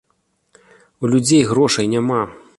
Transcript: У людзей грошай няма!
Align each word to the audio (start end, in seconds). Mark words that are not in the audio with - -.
У 1.03 1.11
людзей 1.13 1.45
грошай 1.51 1.85
няма! 1.95 2.21